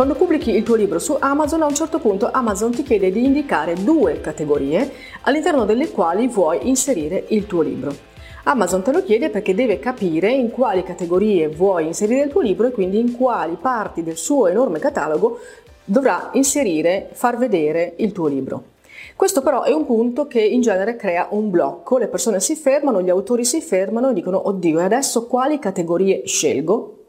[0.00, 3.22] Quando pubblichi il tuo libro su Amazon, a un certo punto Amazon ti chiede di
[3.22, 4.90] indicare due categorie
[5.24, 7.94] all'interno delle quali vuoi inserire il tuo libro.
[8.44, 12.66] Amazon te lo chiede perché deve capire in quali categorie vuoi inserire il tuo libro
[12.66, 15.38] e quindi in quali parti del suo enorme catalogo
[15.84, 18.62] dovrà inserire, far vedere il tuo libro.
[19.14, 23.02] Questo però è un punto che in genere crea un blocco, le persone si fermano,
[23.02, 26.99] gli autori si fermano e dicono oddio e adesso quali categorie scelgo?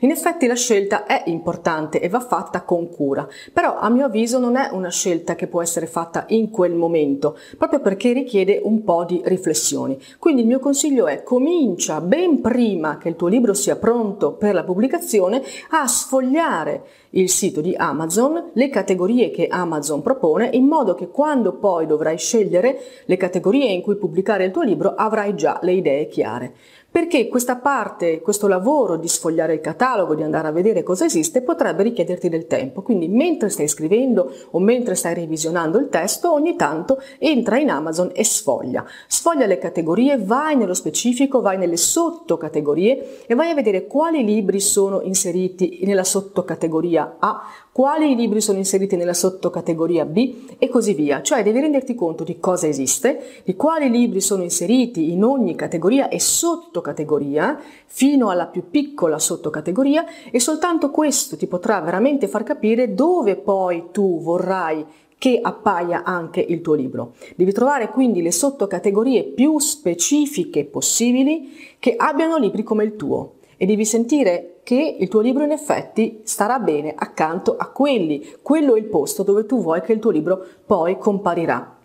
[0.00, 4.38] In effetti la scelta è importante e va fatta con cura, però a mio avviso
[4.38, 8.82] non è una scelta che può essere fatta in quel momento, proprio perché richiede un
[8.84, 10.00] po' di riflessioni.
[10.18, 14.54] Quindi il mio consiglio è comincia ben prima che il tuo libro sia pronto per
[14.54, 20.94] la pubblicazione a sfogliare il sito di Amazon, le categorie che Amazon propone, in modo
[20.94, 25.58] che quando poi dovrai scegliere le categorie in cui pubblicare il tuo libro avrai già
[25.62, 26.54] le idee chiare
[26.90, 31.40] perché questa parte, questo lavoro di sfogliare il catalogo, di andare a vedere cosa esiste,
[31.40, 32.82] potrebbe richiederti del tempo.
[32.82, 38.10] Quindi mentre stai scrivendo o mentre stai revisionando il testo, ogni tanto entra in Amazon
[38.12, 38.84] e sfoglia.
[39.06, 44.58] Sfoglia le categorie, vai nello specifico, vai nelle sottocategorie e vai a vedere quali libri
[44.58, 51.22] sono inseriti nella sottocategoria A, quali libri sono inseriti nella sottocategoria B e così via.
[51.22, 56.08] Cioè devi renderti conto di cosa esiste, di quali libri sono inseriti in ogni categoria
[56.08, 62.94] e sottocategoria, fino alla più piccola sottocategoria e soltanto questo ti potrà veramente far capire
[62.94, 64.84] dove poi tu vorrai
[65.16, 67.12] che appaia anche il tuo libro.
[67.36, 73.66] Devi trovare quindi le sottocategorie più specifiche possibili che abbiano libri come il tuo e
[73.66, 78.36] devi sentire che il tuo libro in effetti starà bene accanto a quelli.
[78.40, 81.76] Quello è il posto dove tu vuoi che il tuo libro poi comparirà.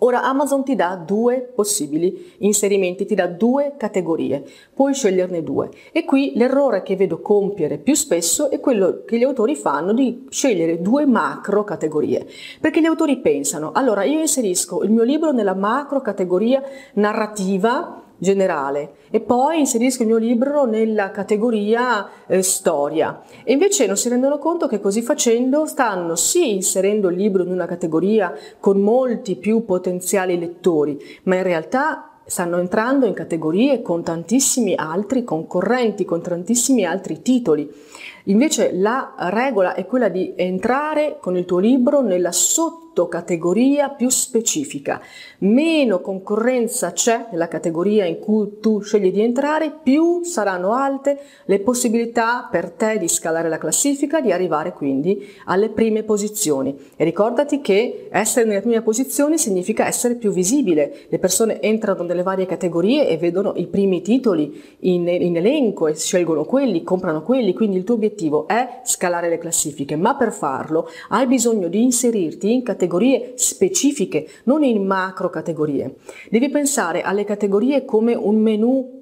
[0.00, 4.44] Ora Amazon ti dà due possibili inserimenti, ti dà due categorie,
[4.74, 5.70] puoi sceglierne due.
[5.92, 10.26] E qui l'errore che vedo compiere più spesso è quello che gli autori fanno di
[10.28, 12.26] scegliere due macro categorie,
[12.60, 16.62] perché gli autori pensano, allora io inserisco il mio libro nella macro categoria
[16.94, 23.96] narrativa generale e poi inserisco il mio libro nella categoria eh, storia e invece non
[23.96, 28.78] si rendono conto che così facendo stanno sì inserendo il libro in una categoria con
[28.78, 36.04] molti più potenziali lettori ma in realtà stanno entrando in categorie con tantissimi altri concorrenti,
[36.04, 37.68] con tantissimi altri titoli.
[38.24, 44.08] Invece la regola è quella di entrare con il tuo libro nella sotto sottocategoria più
[44.08, 45.00] specifica.
[45.38, 51.60] Meno concorrenza c'è nella categoria in cui tu scegli di entrare, più saranno alte le
[51.60, 56.76] possibilità per te di scalare la classifica, di arrivare quindi alle prime posizioni.
[56.96, 61.06] E ricordati che essere nelle prime posizioni significa essere più visibile.
[61.08, 65.94] Le persone entrano nelle varie categorie e vedono i primi titoli in, in elenco e
[65.94, 70.88] scelgono quelli, comprano quelli, quindi il tuo obiettivo è scalare le classifiche, ma per farlo
[71.10, 75.96] hai bisogno di inserirti in categorie categorie specifiche, non in macro categorie.
[76.30, 78.99] Devi pensare alle categorie come un menu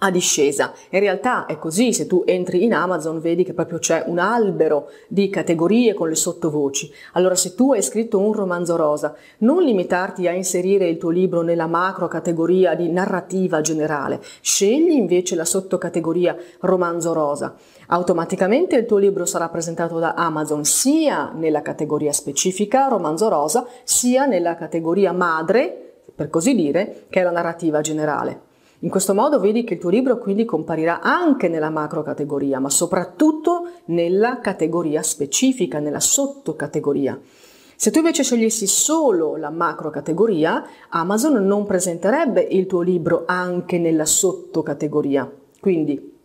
[0.00, 0.72] a discesa.
[0.90, 4.90] In realtà è così, se tu entri in Amazon vedi che proprio c'è un albero
[5.08, 6.92] di categorie con le sottovoci.
[7.12, 11.42] Allora se tu hai scritto un romanzo rosa, non limitarti a inserire il tuo libro
[11.42, 17.54] nella macro categoria di narrativa generale, scegli invece la sottocategoria romanzo rosa.
[17.88, 24.26] Automaticamente il tuo libro sarà presentato da Amazon sia nella categoria specifica romanzo rosa, sia
[24.26, 28.48] nella categoria madre, per così dire, che è la narrativa generale.
[28.82, 32.70] In questo modo vedi che il tuo libro quindi comparirà anche nella macro categoria, ma
[32.70, 37.20] soprattutto nella categoria specifica, nella sottocategoria.
[37.76, 43.78] Se tu invece scegliessi solo la macro categoria, Amazon non presenterebbe il tuo libro anche
[43.78, 45.30] nella sottocategoria.
[45.60, 46.18] Quindi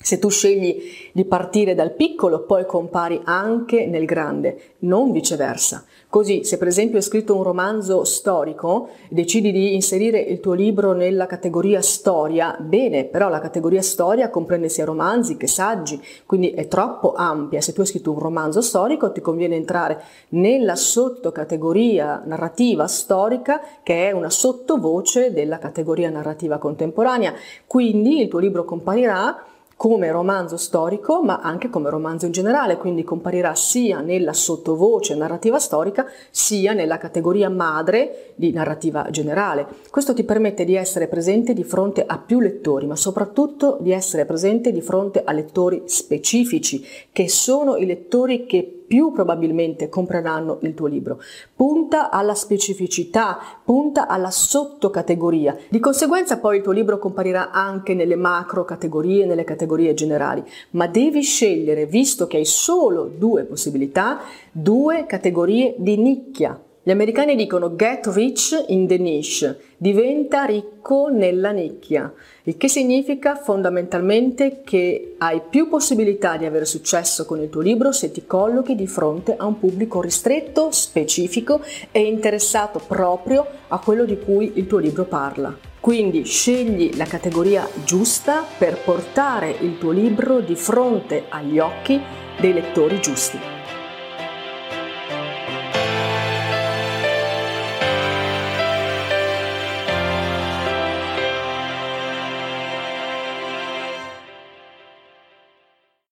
[0.00, 0.80] se tu scegli
[1.12, 5.84] di partire dal piccolo, poi compari anche nel grande, non viceversa.
[6.08, 10.92] Così, se per esempio hai scritto un romanzo storico, decidi di inserire il tuo libro
[10.92, 16.68] nella categoria storia, bene, però la categoria storia comprende sia romanzi che saggi, quindi è
[16.68, 17.60] troppo ampia.
[17.60, 20.00] Se tu hai scritto un romanzo storico, ti conviene entrare
[20.30, 27.34] nella sottocategoria narrativa storica, che è una sottovoce della categoria narrativa contemporanea.
[27.66, 29.44] Quindi il tuo libro comparirà
[29.78, 35.60] come romanzo storico ma anche come romanzo in generale, quindi comparirà sia nella sottovoce narrativa
[35.60, 39.68] storica sia nella categoria madre di narrativa generale.
[39.88, 44.24] Questo ti permette di essere presente di fronte a più lettori, ma soprattutto di essere
[44.24, 50.74] presente di fronte a lettori specifici, che sono i lettori che più probabilmente compreranno il
[50.74, 51.20] tuo libro.
[51.54, 55.56] Punta alla specificità, punta alla sottocategoria.
[55.68, 60.86] Di conseguenza poi il tuo libro comparirà anche nelle macro categorie, nelle categorie generali, ma
[60.86, 64.20] devi scegliere, visto che hai solo due possibilità,
[64.50, 66.60] due categorie di nicchia.
[66.88, 72.10] Gli americani dicono get rich in the niche, diventa ricco nella nicchia,
[72.44, 77.92] il che significa fondamentalmente che hai più possibilità di avere successo con il tuo libro
[77.92, 81.60] se ti collochi di fronte a un pubblico ristretto, specifico
[81.92, 85.54] e interessato proprio a quello di cui il tuo libro parla.
[85.78, 92.00] Quindi scegli la categoria giusta per portare il tuo libro di fronte agli occhi
[92.40, 93.57] dei lettori giusti.